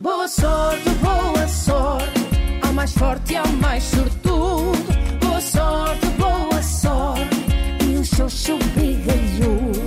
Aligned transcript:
Boa 0.00 0.28
sorte, 0.28 0.88
boa 1.02 1.48
sorte, 1.48 2.20
ao 2.62 2.72
mais 2.72 2.92
forte 2.92 3.32
e 3.32 3.36
ao 3.36 3.48
mais 3.48 3.82
sortudo. 3.82 4.78
Boa 5.20 5.40
sorte, 5.40 6.06
boa 6.16 6.62
sorte, 6.62 7.36
e 7.84 7.96
um 7.98 8.04
xoxo 8.04 8.58
bigalhudo. 8.76 9.80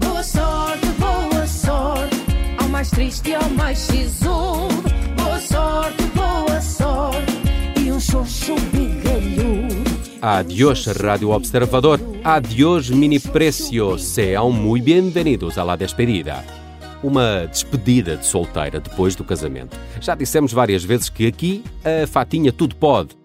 Boa 0.00 0.22
sorte, 0.24 0.86
boa 0.98 1.46
sorte, 1.46 2.16
ao 2.58 2.68
mais 2.70 2.90
triste 2.90 3.30
e 3.30 3.34
ao 3.36 3.48
mais 3.50 3.78
sisudo. 3.78 4.82
Boa 5.14 5.40
sorte, 5.40 6.02
boa 6.12 6.60
sorte, 6.60 7.32
e 7.78 7.92
um 7.92 8.00
xoxo 8.00 8.56
bigalhudo. 8.72 9.92
Adiós, 10.20 10.86
Radio 10.86 11.30
Observador. 11.30 12.00
Adiós, 12.24 12.90
mini 12.90 13.20
precios. 13.20 14.02
Sean 14.02 14.50
muy 14.50 14.80
bienvenidos 14.80 15.56
a 15.56 15.62
la 15.62 15.76
despedida. 15.76 16.61
Uma 17.02 17.46
despedida 17.46 18.16
de 18.16 18.24
solteira 18.24 18.78
depois 18.78 19.16
do 19.16 19.24
casamento. 19.24 19.76
Já 20.00 20.14
dissemos 20.14 20.52
várias 20.52 20.84
vezes 20.84 21.08
que 21.08 21.26
aqui 21.26 21.64
a 21.84 22.06
fatinha 22.06 22.52
tudo 22.52 22.76
pode. 22.76 23.16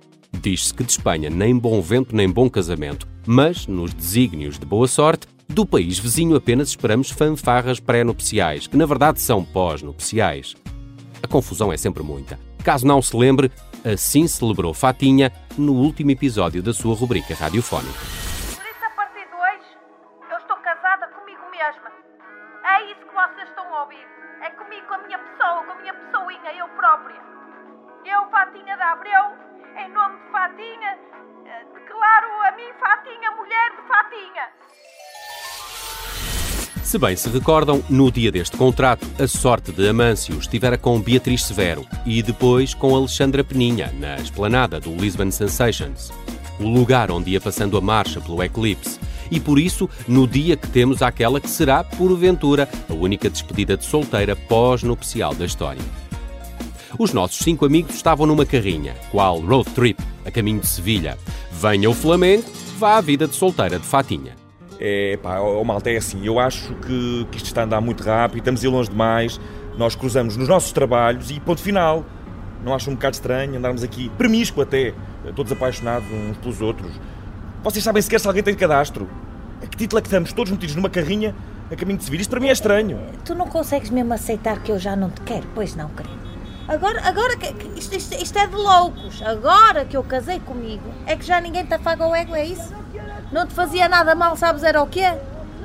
Diz-se 0.41 0.73
que 0.73 0.83
de 0.83 0.91
Espanha 0.91 1.29
nem 1.29 1.57
bom 1.57 1.81
vento 1.81 2.15
nem 2.15 2.29
bom 2.29 2.49
casamento, 2.49 3.07
mas 3.25 3.67
nos 3.67 3.93
desígnios 3.93 4.57
de 4.57 4.65
boa 4.65 4.87
sorte, 4.87 5.27
do 5.47 5.65
país 5.65 5.97
vizinho 5.97 6.35
apenas 6.35 6.69
esperamos 6.69 7.09
fanfarras 7.09 7.79
pré-nupciais, 7.79 8.67
que 8.67 8.77
na 8.77 8.85
verdade 8.85 9.21
são 9.21 9.43
pós-nupciais. 9.43 10.55
A 11.21 11.27
confusão 11.27 11.71
é 11.71 11.77
sempre 11.77 12.03
muita. 12.03 12.39
Caso 12.63 12.85
não 12.85 13.01
se 13.01 13.15
lembre, 13.15 13.51
assim 13.83 14.27
celebrou 14.27 14.73
Fatinha 14.73 15.31
no 15.57 15.73
último 15.73 16.11
episódio 16.11 16.61
da 16.61 16.73
sua 16.73 16.95
rubrica 16.95 17.33
radiofónica. 17.33 18.26
Se 36.87 36.97
bem 36.97 37.17
se 37.17 37.27
recordam, 37.27 37.83
no 37.89 38.09
dia 38.09 38.31
deste 38.31 38.55
contrato, 38.55 39.05
a 39.21 39.27
sorte 39.27 39.73
de 39.73 39.89
Amâncio 39.89 40.39
estivera 40.39 40.77
com 40.77 41.01
Beatriz 41.01 41.43
Severo 41.43 41.85
e 42.05 42.23
depois 42.23 42.73
com 42.73 42.95
Alexandra 42.95 43.43
Peninha, 43.43 43.93
na 43.99 44.15
esplanada 44.15 44.79
do 44.79 44.95
Lisbon 44.95 45.29
Sensations, 45.29 46.13
o 46.57 46.63
lugar 46.63 47.11
onde 47.11 47.31
ia 47.31 47.41
passando 47.41 47.77
a 47.77 47.81
marcha 47.81 48.21
pelo 48.21 48.41
eclipse. 48.41 48.97
E 49.29 49.37
por 49.37 49.59
isso, 49.59 49.89
no 50.07 50.25
dia 50.25 50.55
que 50.55 50.69
temos 50.69 51.01
aquela 51.01 51.41
que 51.41 51.49
será, 51.49 51.83
porventura, 51.83 52.69
a 52.89 52.93
única 52.93 53.29
despedida 53.29 53.75
de 53.75 53.83
solteira 53.83 54.33
pós-nupcial 54.33 55.35
da 55.35 55.43
história. 55.43 55.83
Os 56.97 57.11
nossos 57.11 57.39
cinco 57.39 57.65
amigos 57.65 57.95
estavam 57.95 58.25
numa 58.25 58.45
carrinha, 58.45 58.95
qual 59.11 59.41
road 59.41 59.69
trip, 59.71 60.01
a 60.25 60.31
caminho 60.31 60.61
de 60.61 60.67
Sevilha. 60.67 61.17
Venha 61.51 61.89
o 61.89 61.93
Flamengo, 61.93 62.45
vá 62.79 62.95
à 62.95 63.01
vida 63.01 63.27
de 63.27 63.35
solteira 63.35 63.77
de 63.77 63.85
Fatinha. 63.85 64.46
É, 64.79 65.17
pá, 65.21 65.39
ó, 65.39 65.63
malta, 65.63 65.89
é 65.89 65.97
assim, 65.97 66.23
eu 66.25 66.39
acho 66.39 66.73
que, 66.75 67.27
que 67.31 67.37
isto 67.37 67.47
está 67.47 67.61
a 67.61 67.63
andar 67.65 67.81
muito 67.81 68.03
rápido, 68.03 68.39
estamos 68.39 68.63
a 68.63 68.67
ir 68.67 68.69
longe 68.69 68.89
demais, 68.89 69.39
nós 69.77 69.95
cruzamos 69.95 70.37
nos 70.37 70.47
nossos 70.47 70.71
trabalhos 70.71 71.31
e 71.31 71.39
ponto 71.39 71.61
final. 71.61 72.05
Não 72.63 72.73
acham 72.73 72.91
um 72.91 72.95
bocado 72.95 73.15
estranho 73.15 73.55
andarmos 73.57 73.83
aqui, 73.83 74.09
premisco 74.17 74.61
até, 74.61 74.93
todos 75.35 75.51
apaixonados 75.51 76.07
uns 76.11 76.37
pelos 76.37 76.59
outros? 76.61 76.91
Vocês 77.63 77.83
sabem 77.83 78.01
sequer 78.01 78.19
se 78.19 78.27
alguém 78.27 78.41
tem 78.43 78.55
cadastro? 78.55 79.07
A 79.63 79.67
que 79.67 79.77
título 79.77 79.99
é 79.99 80.01
que 80.01 80.07
estamos 80.07 80.33
todos 80.33 80.51
metidos 80.51 80.75
numa 80.75 80.89
carrinha 80.89 81.35
a 81.71 81.75
caminho 81.75 81.97
de 81.99 82.05
Sevilha? 82.05 82.21
Isto 82.21 82.29
para 82.31 82.39
mim 82.39 82.47
é 82.49 82.51
estranho. 82.51 82.99
Tu 83.25 83.33
não 83.35 83.47
consegues 83.47 83.89
mesmo 83.89 84.13
aceitar 84.13 84.61
que 84.63 84.71
eu 84.71 84.79
já 84.79 84.95
não 84.95 85.09
te 85.09 85.21
quero? 85.21 85.45
Pois 85.53 85.75
não, 85.75 85.89
querido. 85.89 86.17
Agora, 86.67 87.01
agora 87.07 87.37
que 87.37 87.47
isto, 87.79 87.95
isto- 87.95 88.21
isto 88.21 88.37
é 88.37 88.45
de 88.47 88.55
loucos. 88.55 89.21
Agora 89.21 89.85
que 89.85 89.95
eu 89.95 90.03
casei 90.03 90.39
comigo, 90.39 90.83
é 91.05 91.15
que 91.15 91.25
já 91.25 91.39
ninguém 91.39 91.63
te 91.65 91.73
afaga 91.73 92.05
o 92.05 92.15
ego, 92.15 92.35
é 92.35 92.43
isso? 92.45 92.73
Não 93.31 93.45
te 93.45 93.53
fazia 93.53 93.87
nada 93.89 94.15
mal, 94.15 94.35
sabes 94.37 94.63
era 94.63 94.81
o 94.81 94.87
quê? 94.87 95.13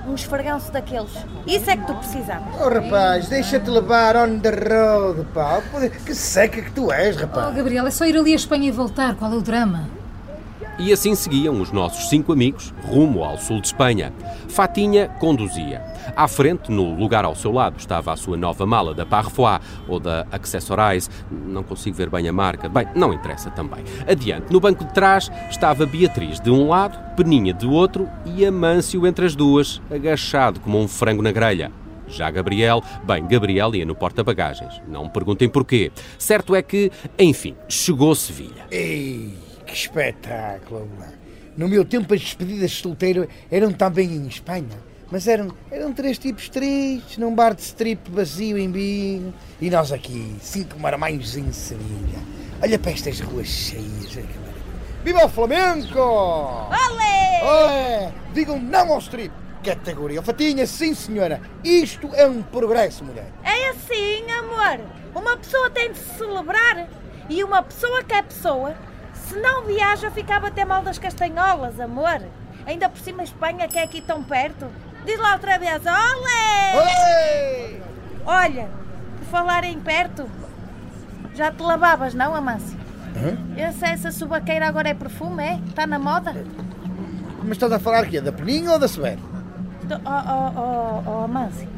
Um 0.06 0.14
esfregão-se 0.14 0.70
daqueles. 0.72 1.12
Isso 1.46 1.70
é 1.70 1.76
que 1.76 1.86
tu 1.86 1.94
precisavas. 1.94 2.54
Oh 2.60 2.68
rapaz, 2.68 3.28
deixa-te 3.28 3.70
levar 3.70 4.16
on 4.16 4.40
the 4.40 4.50
road, 4.50 5.24
pá. 5.32 5.62
Que 6.04 6.14
seca 6.14 6.60
que 6.60 6.72
tu 6.72 6.90
és, 6.92 7.16
Oh, 7.16 7.20
rapaz. 7.20 7.54
Gabriel, 7.54 7.86
é 7.86 7.90
só 7.90 8.04
ir 8.04 8.16
ali 8.16 8.32
à 8.32 8.36
Espanha 8.36 8.66
e 8.68 8.72
voltar. 8.72 9.14
Qual 9.14 9.32
é 9.32 9.36
o 9.36 9.40
drama? 9.42 9.88
E 10.84 10.92
assim 10.92 11.14
seguiam 11.14 11.60
os 11.60 11.70
nossos 11.70 12.08
cinco 12.08 12.32
amigos 12.32 12.74
rumo 12.82 13.22
ao 13.22 13.38
sul 13.38 13.60
de 13.60 13.68
Espanha. 13.68 14.12
Fatinha 14.48 15.06
conduzia. 15.20 15.80
À 16.16 16.26
frente, 16.26 16.72
no 16.72 16.96
lugar 16.96 17.24
ao 17.24 17.36
seu 17.36 17.52
lado, 17.52 17.78
estava 17.78 18.12
a 18.12 18.16
sua 18.16 18.36
nova 18.36 18.66
mala 18.66 18.92
da 18.92 19.06
Parfois 19.06 19.60
ou 19.86 20.00
da 20.00 20.26
Accessorize. 20.32 21.08
Não 21.30 21.62
consigo 21.62 21.96
ver 21.96 22.10
bem 22.10 22.28
a 22.28 22.32
marca. 22.32 22.68
Bem, 22.68 22.88
não 22.96 23.12
interessa 23.12 23.48
também. 23.48 23.84
Adiante, 24.08 24.52
no 24.52 24.58
banco 24.58 24.84
de 24.84 24.92
trás, 24.92 25.30
estava 25.48 25.86
Beatriz 25.86 26.40
de 26.40 26.50
um 26.50 26.66
lado, 26.66 26.98
Peninha 27.14 27.54
do 27.54 27.70
outro 27.70 28.08
e 28.26 28.44
Amâncio 28.44 29.06
entre 29.06 29.24
as 29.24 29.36
duas, 29.36 29.80
agachado 29.88 30.58
como 30.58 30.80
um 30.80 30.88
frango 30.88 31.22
na 31.22 31.30
grelha. 31.30 31.70
Já 32.08 32.28
Gabriel, 32.28 32.82
bem, 33.04 33.24
Gabriel 33.28 33.72
ia 33.72 33.86
no 33.86 33.94
porta-bagagens. 33.94 34.82
Não 34.88 35.04
me 35.04 35.10
perguntem 35.10 35.48
porquê. 35.48 35.92
Certo 36.18 36.56
é 36.56 36.60
que, 36.60 36.90
enfim, 37.16 37.54
chegou 37.68 38.16
Sevilha. 38.16 38.66
Ei, 38.68 39.51
que 39.72 39.78
espetáculo. 39.78 40.88
No 41.56 41.66
meu 41.66 41.84
tempo 41.84 42.12
as 42.12 42.20
despedidas 42.20 42.70
de 42.70 42.76
solteiro 42.76 43.26
eram 43.50 43.72
também 43.72 44.12
em 44.12 44.26
Espanha. 44.26 44.92
Mas 45.10 45.26
eram, 45.26 45.48
eram 45.70 45.92
três 45.92 46.18
tipos 46.18 46.48
tristes, 46.48 47.18
num 47.18 47.34
bar 47.34 47.54
de 47.54 47.62
strip 47.62 48.10
vazio 48.10 48.56
em 48.56 48.70
Binho. 48.70 49.34
E 49.60 49.70
nós 49.70 49.92
aqui, 49.92 50.36
cinco 50.40 50.78
marmães 50.78 51.36
em 51.36 51.52
Sevilha. 51.52 52.18
Olha 52.62 52.78
para 52.78 52.92
estas 52.92 53.20
ruas 53.20 53.46
cheias. 53.46 54.18
Viva 55.04 55.24
o 55.24 55.28
Flamengo! 55.28 55.98
Olé! 55.98 57.40
Olé! 57.42 58.12
Digam 58.32 58.58
não 58.58 58.92
ao 58.92 58.98
strip! 59.00 59.32
Categoria 59.62 60.22
Fatinha, 60.22 60.66
sim 60.66 60.94
senhora. 60.94 61.40
Isto 61.62 62.08
é 62.14 62.26
um 62.26 62.42
progresso, 62.42 63.04
mulher. 63.04 63.26
É 63.44 63.70
assim, 63.70 64.24
amor. 64.30 64.84
Uma 65.14 65.36
pessoa 65.36 65.70
tem 65.70 65.92
de 65.92 65.98
se 65.98 66.18
celebrar. 66.18 66.88
E 67.28 67.44
uma 67.44 67.62
pessoa 67.62 68.02
que 68.02 68.14
é 68.14 68.22
pessoa, 68.22 68.74
se 69.28 69.36
não 69.36 69.62
viaja, 69.64 70.10
ficava 70.10 70.48
até 70.48 70.64
mal 70.64 70.82
das 70.82 70.98
castanholas, 70.98 71.78
amor. 71.80 72.20
Ainda 72.66 72.88
por 72.88 73.00
cima, 73.00 73.22
Espanha, 73.22 73.66
que 73.68 73.78
é 73.78 73.82
aqui 73.82 74.00
tão 74.00 74.22
perto. 74.22 74.66
Diz 75.04 75.18
lá 75.18 75.32
outra 75.34 75.58
vez, 75.58 75.82
olé! 75.84 76.76
Olé! 76.76 77.80
Olha, 78.24 78.68
por 79.18 79.26
falar 79.26 79.64
em 79.64 79.80
perto, 79.80 80.28
já 81.34 81.50
te 81.50 81.60
lavavas, 81.62 82.14
não, 82.14 82.34
Amâncio? 82.34 82.78
Essa, 83.56 83.88
essa 83.88 84.10
subaqueira 84.12 84.66
agora 84.66 84.88
é 84.88 84.94
perfume, 84.94 85.42
é? 85.42 85.60
Está 85.68 85.86
na 85.86 85.98
moda? 85.98 86.32
Mas 87.42 87.52
estás 87.52 87.72
a 87.72 87.78
falar 87.80 88.04
aqui, 88.04 88.20
da 88.20 88.32
Peninha 88.32 88.70
ou 88.72 88.78
da 88.78 88.86
Severo? 88.88 89.20
Estou- 89.82 90.00
Oh, 90.06 90.10
oh, 90.30 90.60
oh, 90.60 91.10
oh, 91.10 91.24
Amâncio, 91.24 91.68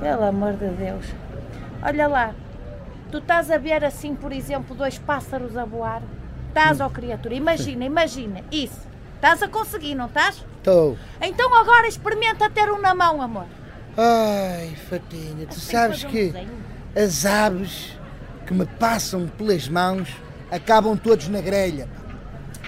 pelo 0.00 0.24
amor 0.24 0.54
de 0.54 0.68
Deus. 0.70 1.06
Olha 1.82 2.08
lá, 2.08 2.34
tu 3.10 3.18
estás 3.18 3.50
a 3.50 3.56
ver 3.58 3.84
assim, 3.84 4.14
por 4.16 4.32
exemplo, 4.32 4.74
dois 4.74 4.98
pássaros 4.98 5.56
a 5.56 5.64
voar? 5.64 6.02
Estás, 6.52 6.82
ó 6.82 6.90
criatura, 6.90 7.34
imagina, 7.34 7.82
imagina, 7.82 8.42
isso. 8.52 8.86
Estás 9.14 9.42
a 9.42 9.48
conseguir, 9.48 9.94
não 9.94 10.04
estás? 10.04 10.44
Estou. 10.58 10.98
Então 11.18 11.54
agora 11.54 11.88
experimenta 11.88 12.50
ter 12.50 12.70
um 12.70 12.78
na 12.78 12.94
mão, 12.94 13.22
amor. 13.22 13.46
Ai, 13.96 14.76
Fatinha, 14.90 15.46
tu 15.46 15.58
sabes 15.58 16.02
fazer 16.02 16.08
um 16.08 16.10
que 16.10 17.00
as 17.00 17.24
aves 17.24 17.98
que 18.46 18.52
me 18.52 18.66
passam 18.66 19.26
pelas 19.28 19.66
mãos 19.66 20.14
acabam 20.50 20.94
todos 20.94 21.26
na 21.28 21.40
grelha. 21.40 21.88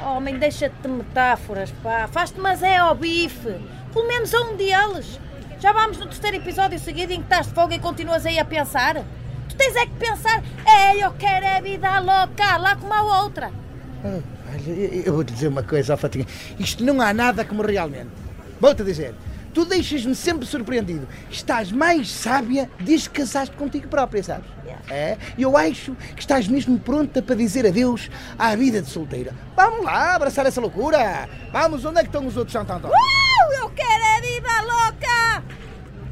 Homem, 0.00 0.38
deixa-te 0.38 0.80
de 0.80 0.88
metáforas, 0.88 1.70
pá. 1.82 2.08
Faz-te 2.10 2.40
mas 2.40 2.62
é 2.62 2.78
ao 2.78 2.94
bife. 2.94 3.54
Pelo 3.92 4.08
menos 4.08 4.32
a 4.32 4.40
um 4.40 4.56
deles. 4.56 5.20
Já 5.60 5.72
vamos 5.72 5.98
no 5.98 6.06
terceiro 6.06 6.38
episódio 6.38 6.78
seguido 6.78 7.12
em 7.12 7.18
que 7.18 7.24
estás 7.24 7.48
de 7.48 7.52
folga 7.52 7.74
e 7.74 7.78
continuas 7.78 8.24
aí 8.24 8.38
a 8.38 8.46
pensar. 8.46 8.94
Tu 9.46 9.56
tens 9.56 9.76
é 9.76 9.84
que 9.84 9.92
pensar, 9.92 10.42
é, 10.66 10.96
eu 10.96 11.12
quero 11.12 11.46
a 11.46 11.60
vida 11.60 11.98
louca, 11.98 12.56
lá 12.56 12.76
como 12.76 12.94
a 12.94 13.22
outra. 13.22 13.63
Olha, 14.04 14.70
eu- 15.06 15.14
vou-te 15.14 15.32
dizer 15.32 15.48
uma 15.48 15.62
coisa, 15.62 15.94
ó 15.94 15.96
Fatinha. 15.96 16.26
Isto 16.58 16.84
não 16.84 17.00
há 17.00 17.12
nada 17.14 17.44
como 17.44 17.62
realmente. 17.62 18.10
Vou-te 18.60 18.82
dizer. 18.84 19.14
Tu 19.52 19.64
deixas-me 19.64 20.16
sempre 20.16 20.44
surpreendido. 20.46 21.06
Estás 21.30 21.70
mais 21.70 22.10
sábia 22.10 22.68
desde 22.80 23.08
que 23.08 23.20
casaste 23.20 23.54
contigo 23.56 23.86
própria, 23.86 24.20
sabes? 24.22 24.46
É? 24.90 25.16
E 25.38 25.42
eu 25.42 25.56
acho 25.56 25.94
que 26.14 26.20
estás 26.20 26.48
mesmo 26.48 26.78
pronta 26.78 27.22
para 27.22 27.36
dizer 27.36 27.64
adeus 27.64 28.10
à 28.36 28.54
vida 28.56 28.82
de 28.82 28.90
solteira. 28.90 29.32
Vamos 29.56 29.84
lá, 29.84 30.16
abraçar 30.16 30.44
essa 30.44 30.60
loucura. 30.60 31.28
Vamos, 31.52 31.84
onde 31.84 31.98
é 31.98 32.02
que 32.02 32.08
estão 32.08 32.26
os 32.26 32.36
outros 32.36 32.52
Santo 32.52 32.72
Antônio? 32.72 32.96
Uh, 32.96 33.52
eu 33.62 33.70
quero 33.70 34.04
a 34.04 34.20
vida 34.20 34.62
louca! 34.62 35.13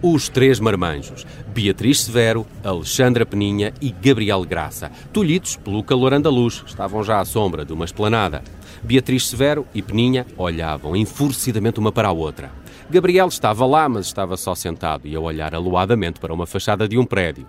Os 0.04 0.28
três 0.28 0.58
marmanjos, 0.58 1.25
Beatriz 1.54 2.00
Severo, 2.00 2.44
Alexandra 2.64 3.25
Peninha 3.25 3.72
e 3.81 3.93
Gabriel 3.93 4.44
Graça, 4.44 4.90
tolhidos 5.12 5.54
pelo 5.54 5.81
calor 5.84 6.12
andaluz, 6.12 6.64
estavam 6.66 7.04
já 7.04 7.20
à 7.20 7.25
sombra 7.25 7.64
de 7.64 7.72
uma 7.72 7.84
esplanada. 7.84 8.43
Beatriz 8.82 9.28
Severo 9.28 9.64
e 9.72 9.81
Peninha 9.81 10.26
olhavam 10.37 10.96
enfurecidamente 10.96 11.78
uma 11.78 11.93
para 11.93 12.08
a 12.08 12.12
outra. 12.12 12.50
Gabriel 12.90 13.28
estava 13.28 13.64
lá, 13.64 13.88
mas 13.88 14.06
estava 14.06 14.37
só 14.37 14.56
sentado 14.56 15.06
e 15.06 15.14
a 15.14 15.20
olhar 15.20 15.54
aluadamente 15.54 16.19
para 16.19 16.34
uma 16.34 16.46
fachada 16.46 16.88
de 16.88 16.99
um 16.99 17.06
prédio. 17.06 17.46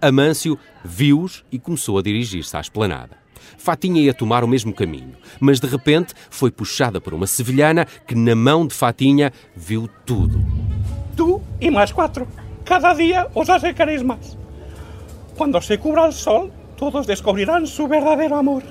Amâncio 0.00 0.58
viu-os 0.84 1.44
e 1.52 1.58
começou 1.58 1.98
a 1.98 2.02
dirigir-se 2.02 2.56
à 2.56 2.60
esplanada. 2.60 3.16
Fatinha 3.56 4.02
ia 4.02 4.12
tomar 4.12 4.42
o 4.42 4.48
mesmo 4.48 4.72
caminho, 4.72 5.14
mas 5.38 5.60
de 5.60 5.68
repente 5.68 6.14
foi 6.30 6.50
puxada 6.50 7.00
por 7.00 7.14
uma 7.14 7.28
sevilhana 7.28 7.86
que, 8.08 8.16
na 8.16 8.34
mão 8.34 8.66
de 8.66 8.74
Fatinha, 8.74 9.32
viu 9.54 9.88
tudo. 10.04 10.44
Tú 11.16 11.40
y 11.60 11.70
más 11.70 11.92
cuatro. 11.92 12.26
Cada 12.64 12.94
día 12.94 13.28
os 13.34 13.48
acercaréis 13.50 14.04
más. 14.04 14.36
Cuando 15.36 15.60
se 15.60 15.78
cubra 15.78 16.06
el 16.06 16.12
sol, 16.12 16.50
todos 16.76 17.06
descubrirán 17.06 17.66
su 17.66 17.88
verdadero 17.88 18.36
amor. 18.36 18.62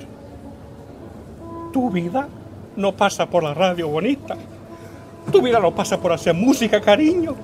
Tu 1.72 1.90
vida 1.90 2.28
no 2.76 2.92
pasa 2.92 3.26
por 3.26 3.42
la 3.42 3.54
radio 3.54 3.88
bonita. 3.88 4.36
Tu 5.30 5.40
vida 5.40 5.60
no 5.60 5.74
pasa 5.74 6.00
por 6.00 6.12
hacer 6.12 6.34
música, 6.34 6.80
cariño. 6.80 7.34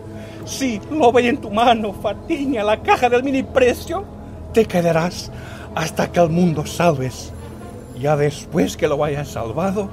Si 0.44 0.80
lo 0.90 1.12
ve 1.12 1.28
en 1.28 1.38
tu 1.38 1.50
mano, 1.50 1.92
Fatiña, 1.92 2.64
la 2.64 2.82
caja 2.82 3.08
del 3.08 3.22
mini 3.22 3.42
precio, 3.42 4.04
te 4.52 4.64
quedarás 4.64 5.30
hasta 5.74 6.10
que 6.10 6.20
el 6.20 6.30
mundo 6.30 6.66
salves. 6.66 7.32
Ya 8.00 8.16
después 8.16 8.76
que 8.76 8.88
lo 8.88 9.02
hayas 9.04 9.28
salvado, 9.28 9.88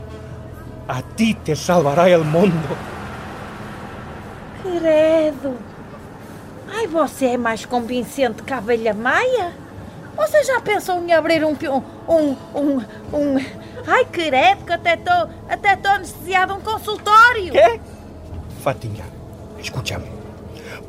a 0.88 1.02
ti 1.02 1.34
te 1.34 1.56
salvará 1.56 2.10
el 2.10 2.24
mundo. 2.24 2.70
Credo! 4.86 5.58
Ai, 6.72 6.86
você 6.86 7.26
é 7.30 7.38
mais 7.38 7.66
convincente 7.66 8.44
que 8.44 8.54
a 8.54 8.60
abelha 8.60 8.94
maia? 8.94 9.52
Você 10.16 10.44
já 10.44 10.62
pensou 10.62 11.04
em 11.04 11.12
abrir 11.12 11.44
um... 11.44 11.54
um... 12.08 12.36
um... 12.54 12.78
um... 13.12 13.46
Ai, 13.88 14.06
credo, 14.06 14.64
que 14.64 14.74
até 14.74 14.94
estou 14.94 15.28
até 15.50 15.74
estou 15.74 15.92
anestesiada 15.92 16.54
um 16.54 16.62
consultório! 16.62 17.52
¿Qué? 17.52 17.80
Fatiña, 18.62 19.06
escúchame. 19.60 20.06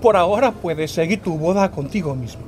Por 0.02 0.14
ahora 0.14 0.52
puedes 0.52 0.90
seguir 0.90 1.22
tu 1.22 1.38
boda 1.38 1.66
contigo 1.70 2.14
mismo. 2.14 2.43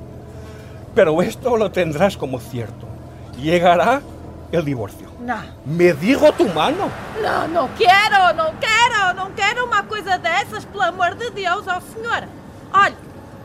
Pero 0.94 1.22
esto 1.22 1.56
lo 1.56 1.70
tendrás 1.70 2.14
como 2.14 2.40
cierto. 2.40 2.86
Llegará 3.38 4.02
el 4.52 4.64
divorcio. 4.64 5.08
Não, 5.20 5.42
Me 5.66 5.92
digo 5.92 6.32
tu 6.32 6.48
mano. 6.48 6.90
não, 7.22 7.48
não 7.48 7.68
quero, 7.76 8.34
não 8.34 8.54
quero, 8.56 9.14
não 9.16 9.32
quero 9.32 9.64
uma 9.66 9.82
coisa 9.82 10.18
dessas, 10.18 10.64
pelo 10.64 10.82
amor 10.84 11.14
de 11.14 11.30
Deus, 11.30 11.66
ó 11.66 11.80
senhora. 11.80 12.28
Olha, 12.72 12.96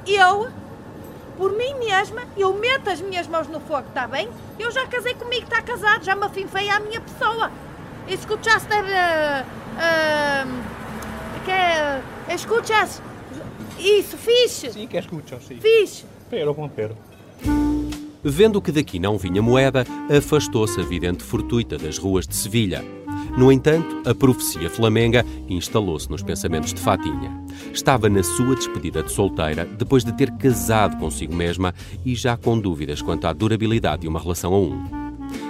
eu, 0.07 0.47
por 1.37 1.51
mim 1.51 1.73
mesma, 1.79 2.21
eu 2.37 2.53
meto 2.53 2.89
as 2.89 3.01
minhas 3.01 3.27
mãos 3.27 3.47
no 3.47 3.59
fogo, 3.59 3.87
está 3.89 4.07
bem? 4.07 4.29
Eu 4.57 4.71
já 4.71 4.85
casei 4.87 5.13
comigo, 5.15 5.43
está 5.43 5.61
casado, 5.61 6.03
já 6.03 6.15
me 6.15 6.25
afinfei 6.25 6.69
à 6.69 6.79
minha 6.79 7.01
pessoa. 7.01 7.51
Escuchaste 8.07 8.71
a... 8.73 9.45
a 9.77 10.45
que 11.45 11.51
é... 11.51 12.01
Escuchas? 12.29 13.01
Isso, 13.77 14.17
fixe, 14.17 14.71
Sí 14.71 14.87
que 14.87 14.97
escucho, 14.97 15.39
sí. 15.41 15.55
fixe. 15.59 16.05
Pero 16.29 16.55
pero. 16.75 16.95
Vendo 18.23 18.61
que 18.61 18.71
daqui 18.71 18.99
não 18.99 19.17
vinha 19.17 19.41
moeda, 19.41 19.85
afastou-se 20.09 20.79
a 20.79 20.83
vidente 20.83 21.21
fortuita 21.21 21.77
das 21.77 21.97
ruas 21.97 22.25
de 22.25 22.33
Sevilha. 22.33 22.83
No 23.37 23.51
entanto, 23.51 24.09
a 24.09 24.15
profecia 24.15 24.69
flamenga 24.69 25.25
instalou-se 25.49 26.09
nos 26.09 26.23
pensamentos 26.23 26.73
de 26.73 26.79
Fatinha. 26.79 27.43
Estava 27.73 28.07
na 28.07 28.23
sua 28.23 28.55
despedida 28.55 29.03
de 29.03 29.11
solteira, 29.11 29.65
depois 29.65 30.05
de 30.05 30.13
ter 30.13 30.31
casado 30.37 30.97
consigo 30.97 31.35
mesma 31.35 31.73
e 32.05 32.15
já 32.15 32.37
com 32.37 32.57
dúvidas 32.57 33.01
quanto 33.01 33.27
à 33.27 33.33
durabilidade 33.33 34.03
de 34.03 34.07
uma 34.07 34.19
relação 34.19 34.53
a 34.53 34.59
um. 34.59 35.03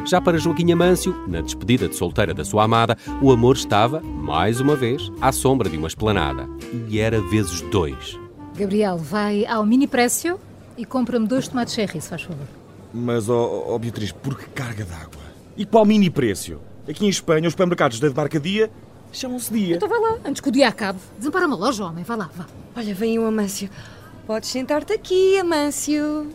Já 0.06 0.20
para 0.20 0.38
Joaquim 0.38 0.72
Amâncio, 0.72 1.16
na 1.28 1.42
despedida 1.42 1.88
de 1.88 1.96
solteira 1.96 2.34
da 2.34 2.44
sua 2.44 2.64
amada, 2.64 2.98
o 3.22 3.32
amor 3.32 3.56
estava, 3.56 4.02
mais 4.02 4.60
uma 4.60 4.76
vez, 4.76 5.12
à 5.22 5.32
sombra 5.32 5.70
de 5.70 5.78
uma 5.78 5.88
esplanada. 5.88 6.50
E 6.90 7.00
era 7.00 7.22
vezes 7.22 7.62
dois. 7.70 8.20
Gabriel, 8.58 8.98
vai 8.98 9.46
ao 9.46 9.66
mini 9.66 9.88
précio 9.88 10.40
e 10.78 10.86
compra-me 10.86 11.28
dois 11.28 11.48
tomates 11.48 11.74
cherry, 11.74 12.02
se 12.02 12.10
faz 12.10 12.24
favor. 12.24 12.63
Mas, 12.94 13.28
ó 13.28 13.66
ó, 13.68 13.78
Beatriz, 13.78 14.12
por 14.12 14.38
que 14.38 14.46
carga 14.48 14.86
d'água? 14.86 15.24
E 15.58 15.66
qual 15.66 15.86
mini 15.86 16.10
preço? 16.10 16.60
Aqui 16.88 17.06
em 17.06 17.10
Espanha, 17.10 17.48
os 17.48 17.54
supermercados 17.54 18.00
da 18.00 18.08
demarcadia 18.08 18.70
chamam-se 19.12 19.52
dia. 19.54 19.76
Então 19.76 19.88
vai 19.88 20.00
lá, 20.00 20.18
antes 20.26 20.42
que 20.42 20.50
o 20.50 20.52
dia 20.52 20.68
acabe. 20.68 21.00
Desampara 21.18 21.48
uma 21.48 21.56
loja, 21.56 21.86
homem, 21.86 22.04
vai 22.04 22.18
lá, 22.18 22.30
vá. 22.36 22.46
Olha, 22.76 22.94
vem 22.94 23.18
o 23.20 23.26
Amâncio. 23.26 23.70
Podes 24.28 24.50
sentar-te 24.50 24.94
aqui, 24.94 25.38
Amâncio. 25.38 26.30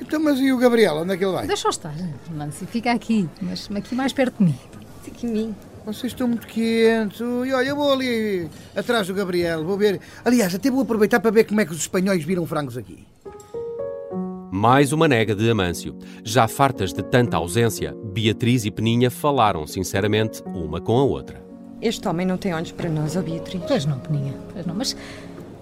Então, 0.00 0.18
mas 0.18 0.38
e 0.38 0.52
o 0.52 0.58
Gabriel? 0.58 0.96
Onde 0.96 1.12
é 1.12 1.16
que 1.16 1.24
ele 1.24 1.32
vai? 1.32 1.46
Deixa-o 1.46 1.70
estar, 1.70 1.94
Nancy, 2.30 2.66
fica 2.66 2.90
aqui, 2.90 3.28
mas 3.40 3.68
aqui 3.74 3.94
mais 3.94 4.12
perto 4.12 4.38
de 4.38 4.44
mim. 4.44 4.58
Aqui 5.06 5.26
em 5.26 5.30
mim. 5.30 5.54
Vocês 5.84 6.12
estão 6.12 6.28
muito 6.28 6.46
quentes. 6.46 7.20
E 7.20 7.52
olha, 7.52 7.68
eu 7.68 7.76
vou 7.76 7.92
ali 7.92 8.48
atrás 8.74 9.06
do 9.06 9.14
Gabriel, 9.14 9.64
vou 9.64 9.76
ver. 9.76 10.00
Aliás, 10.24 10.54
até 10.54 10.70
vou 10.70 10.82
aproveitar 10.82 11.20
para 11.20 11.30
ver 11.30 11.44
como 11.44 11.60
é 11.60 11.66
que 11.66 11.72
os 11.72 11.78
espanhóis 11.78 12.24
viram 12.24 12.46
frangos 12.46 12.76
aqui. 12.76 13.06
Mais 14.60 14.92
uma 14.92 15.08
nega 15.08 15.34
de 15.34 15.48
Amâncio. 15.48 15.96
Já 16.22 16.46
fartas 16.46 16.92
de 16.92 17.02
tanta 17.02 17.38
ausência, 17.38 17.96
Beatriz 18.12 18.66
e 18.66 18.70
Peninha 18.70 19.10
falaram 19.10 19.66
sinceramente 19.66 20.42
uma 20.44 20.82
com 20.82 20.98
a 20.98 21.02
outra. 21.02 21.42
Este 21.80 22.06
homem 22.06 22.26
não 22.26 22.36
tem 22.36 22.52
olhos 22.52 22.70
para 22.70 22.90
nós, 22.90 23.16
ó 23.16 23.22
Beatriz. 23.22 23.62
Pois 23.66 23.86
não, 23.86 23.98
Peninha, 23.98 24.34
pois 24.52 24.66
não, 24.66 24.74
mas 24.74 24.94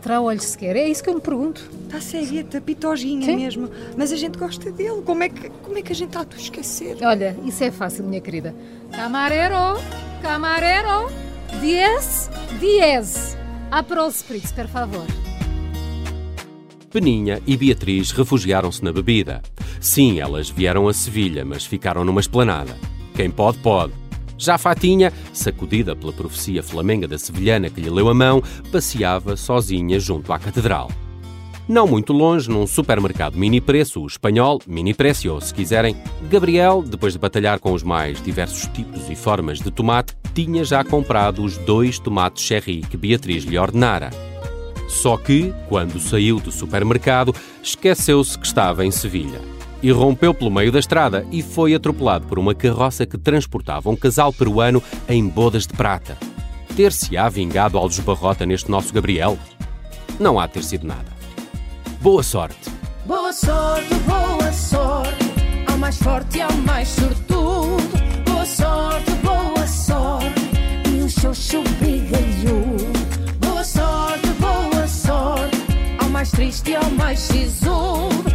terá 0.03 0.21
olhos 0.21 0.43
sequer, 0.43 0.75
é 0.75 0.89
isso 0.89 1.05
que 1.05 1.11
eu 1.11 1.15
me 1.15 1.21
pergunto. 1.21 1.71
Está 1.85 2.01
cegueta, 2.01 2.61
pitoginha 2.61 3.25
Sim. 3.25 3.37
mesmo. 3.37 3.71
Mas 3.97 4.11
a 4.11 4.17
gente 4.17 4.37
gosta 4.37 4.69
dele. 4.73 5.01
Como 5.03 5.23
é 5.23 5.29
que, 5.29 5.49
como 5.49 5.79
é 5.79 5.83
que 5.83 5.93
a 5.93 5.95
gente 5.95 6.19
há 6.19 6.25
de 6.25 6.35
o 6.35 6.41
esquecer? 6.41 6.97
Olha, 7.01 7.37
isso 7.45 7.63
é 7.63 7.71
fácil, 7.71 8.03
minha 8.03 8.21
querida. 8.21 8.53
Camarero, 8.91 9.81
camarero, 10.21 11.09
diez, 11.61 12.29
diez. 12.59 13.37
Aprol 13.71 14.09
spritz, 14.09 14.51
per 14.51 14.67
favor. 14.67 15.07
Peninha 16.89 17.41
e 17.47 17.57
Beatriz 17.57 18.11
refugiaram-se 18.11 18.83
na 18.83 18.93
bebida. 18.93 19.43
Sim, 19.81 20.21
elas 20.21 20.49
vieram 20.49 20.89
a 20.89 20.95
Sevilha, 20.95 21.45
mas 21.45 21.65
ficaram 21.65 22.05
numa 22.05 22.21
esplanada. 22.21 22.77
Quem 23.15 23.31
pode, 23.31 23.59
pode. 23.59 23.93
Já 24.39 24.57
Fatinha, 24.57 25.13
sacudida 25.33 25.97
pela 25.97 26.13
profecia 26.13 26.63
flamenga 26.63 27.09
da 27.09 27.19
sevilhana 27.19 27.69
que 27.69 27.81
lhe 27.81 27.91
leu 27.91 28.09
a 28.09 28.15
mão, 28.15 28.41
passeava 28.71 29.37
sozinha 29.37 29.99
junto 29.99 30.33
à 30.33 30.39
catedral. 30.39 30.89
Não 31.69 31.87
muito 31.87 32.13
longe, 32.13 32.49
num 32.49 32.67
supermercado 32.67 33.37
mini 33.37 33.61
preço, 33.61 34.01
o 34.01 34.07
espanhol 34.07 34.61
mini 34.67 34.95
precio, 34.95 35.39
se 35.41 35.53
quiserem, 35.53 35.97
Gabriel, 36.31 36.83
depois 36.83 37.13
de 37.13 37.19
batalhar 37.19 37.59
com 37.59 37.73
os 37.73 37.83
mais 37.83 38.23
diversos 38.23 38.69
tipos 38.69 39.11
e 39.11 39.15
formas 39.15 39.59
de 39.59 39.71
tomate, 39.71 40.15
tinha 40.33 40.65
já 40.65 40.83
comprado 40.83 41.43
os 41.43 41.59
dois 41.59 41.99
tomates 41.99 42.43
cherry 42.43 42.81
que 42.81 42.97
Beatriz 42.97 43.45
lhe 43.45 43.59
ordenara. 43.59 44.28
Só 44.89 45.17
que, 45.17 45.55
quando 45.69 46.01
saiu 46.01 46.41
do 46.41 46.51
supermercado, 46.51 47.35
esqueceu-se 47.63 48.39
que 48.39 48.47
estava 48.47 48.85
em 48.85 48.91
Sevilha. 48.91 49.41
E 49.83 49.93
rompeu 49.93 50.35
pelo 50.35 50.51
meio 50.51 50.73
da 50.73 50.81
estrada 50.81 51.25
e 51.31 51.43
foi 51.43 51.75
atropelado 51.75 52.27
por 52.27 52.39
uma 52.39 52.55
carroça 52.55 53.07
que 53.07 53.17
transportava 53.17 53.91
um 53.91 53.95
casal 53.95 54.33
peruano 54.33 54.83
em 55.09 55.29
bodas 55.29 55.67
de 55.67 55.75
prata. 55.75 56.17
Ter-se-á 56.75 57.29
vingado 57.29 57.79
Aldos 57.79 58.01
Barrota 58.01 58.45
neste 58.45 58.71
nosso 58.71 58.93
Gabriel? 58.93 59.39
Não 60.19 60.41
há 60.41 60.49
ter 60.49 60.65
sido 60.65 60.87
nada. 60.87 61.13
Boa 62.01 62.23
sorte! 62.23 62.79
Boa 63.09 63.33
sorte, 63.33 63.95
boa 64.07 64.53
sorte, 64.53 65.33
ao 65.67 65.79
mais 65.79 65.97
forte 65.97 66.39
e 66.39 66.43
ao 66.43 66.53
mais 66.53 66.89
sortudo. 66.89 67.89
Boa 68.27 68.45
sorte, 68.45 69.11
boa 69.23 69.67
sorte, 69.67 70.43
e 70.95 71.03
o 71.03 71.09
xoxo 71.09 71.63
bigalhudo. 71.81 72.58
Triste 76.39 76.77
ao 76.77 76.89
mais 76.93 77.19
sisudo. 77.19 78.28